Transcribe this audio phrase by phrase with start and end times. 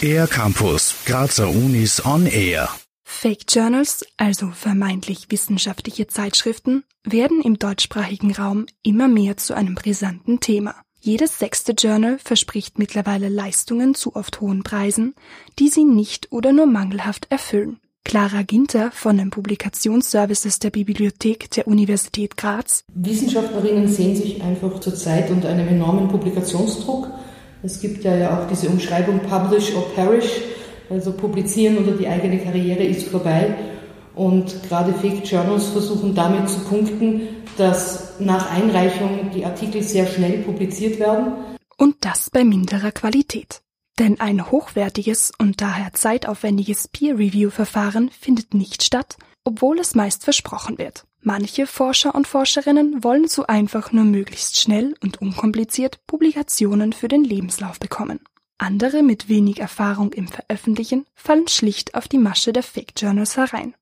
[0.00, 2.68] Air Campus, Grazer Unis on Air.
[3.04, 10.40] Fake Journals, also vermeintlich wissenschaftliche Zeitschriften, werden im deutschsprachigen Raum immer mehr zu einem brisanten
[10.40, 10.74] Thema.
[10.98, 15.14] Jedes sechste Journal verspricht mittlerweile Leistungen zu oft hohen Preisen,
[15.58, 17.78] die sie nicht oder nur mangelhaft erfüllen.
[18.04, 22.84] Clara Ginter von den Publikationsservices der Bibliothek der Universität Graz.
[22.94, 27.08] Wissenschaftlerinnen sehen sich einfach zurzeit unter einem enormen Publikationsdruck.
[27.62, 30.42] Es gibt ja, ja auch diese Umschreibung Publish or Perish,
[30.90, 33.54] also publizieren oder die eigene Karriere ist vorbei.
[34.14, 37.22] Und gerade Fake Journals versuchen damit zu punkten,
[37.56, 41.32] dass nach Einreichung die Artikel sehr schnell publiziert werden.
[41.78, 43.62] Und das bei minderer Qualität.
[43.98, 51.04] Denn ein hochwertiges und daher zeitaufwendiges Peer-Review-Verfahren findet nicht statt, obwohl es meist versprochen wird.
[51.20, 57.22] Manche Forscher und Forscherinnen wollen so einfach nur möglichst schnell und unkompliziert Publikationen für den
[57.22, 58.20] Lebenslauf bekommen.
[58.58, 63.74] Andere mit wenig Erfahrung im Veröffentlichen fallen schlicht auf die Masche der Fake Journals herein.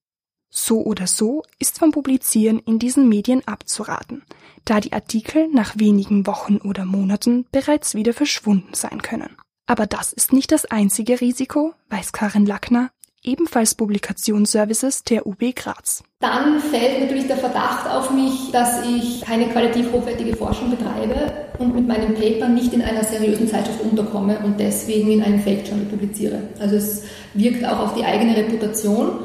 [0.52, 4.22] So oder so ist vom Publizieren in diesen Medien abzuraten,
[4.64, 9.36] da die Artikel nach wenigen Wochen oder Monaten bereits wieder verschwunden sein können.
[9.70, 12.90] Aber das ist nicht das einzige Risiko, weiß Karin Lackner,
[13.22, 16.02] ebenfalls Publikationsservices der UB Graz.
[16.18, 21.14] Dann fällt natürlich der Verdacht auf mich, dass ich keine qualitativ hochwertige Forschung betreibe
[21.60, 25.64] und mit meinem Paper nicht in einer seriösen Zeitschrift unterkomme und deswegen in einem Fake
[25.64, 26.42] Journal publiziere.
[26.58, 27.04] Also es
[27.34, 29.20] wirkt auch auf die eigene Reputation.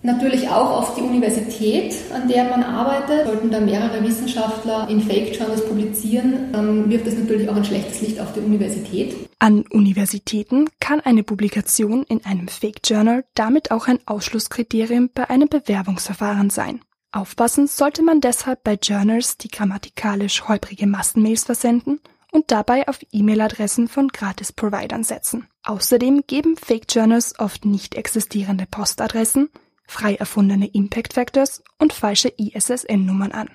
[0.00, 3.26] Natürlich auch auf die Universität, an der man arbeitet.
[3.26, 8.00] Sollten da mehrere Wissenschaftler in Fake Journals publizieren, dann wirft es natürlich auch ein schlechtes
[8.00, 9.14] Licht auf die Universität.
[9.44, 15.50] An Universitäten kann eine Publikation in einem Fake Journal damit auch ein Ausschlusskriterium bei einem
[15.50, 16.80] Bewerbungsverfahren sein.
[17.12, 22.00] Aufpassen sollte man deshalb bei Journals, die grammatikalisch holprige Massenmails versenden
[22.32, 25.46] und dabei auf E-Mail-Adressen von Gratis-Providern setzen.
[25.62, 29.50] Außerdem geben Fake Journals oft nicht existierende Postadressen
[29.86, 33.50] frei erfundene Impact Factors und falsche ISSN-Nummern an.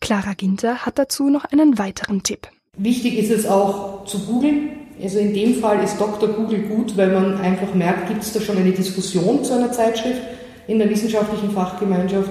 [0.00, 2.48] Clara Ginter hat dazu noch einen weiteren Tipp.
[2.76, 4.79] Wichtig ist es auch zu googeln.
[5.02, 6.28] Also in dem Fall ist Dr.
[6.28, 10.20] Google gut, weil man einfach merkt, gibt es da schon eine Diskussion zu einer Zeitschrift
[10.66, 12.30] in der wissenschaftlichen Fachgemeinschaft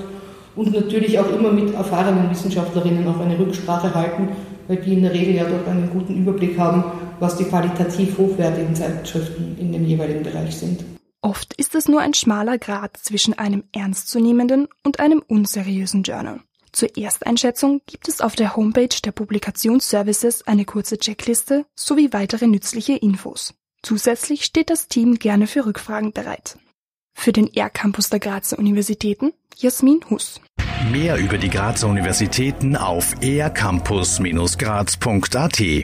[0.56, 4.30] und natürlich auch immer mit erfahrenen Wissenschaftlerinnen auch eine Rücksprache halten,
[4.68, 6.84] weil die in der Regel ja doch einen guten Überblick haben,
[7.20, 10.84] was die qualitativ hochwertigen Zeitschriften in dem jeweiligen Bereich sind.
[11.22, 16.40] Oft ist es nur ein schmaler Grad zwischen einem ernstzunehmenden und einem unseriösen Journal.
[16.72, 22.94] Zur Ersteinschätzung gibt es auf der Homepage der Publikationsservices eine kurze Checkliste sowie weitere nützliche
[22.94, 23.54] Infos.
[23.82, 26.60] Zusätzlich steht das Team gerne für Rückfragen bereit.
[27.14, 30.40] Für den R-Campus der Grazer Universitäten Jasmin Huss.
[30.92, 35.84] Mehr über die Grazer Universitäten auf ercampus-graz.at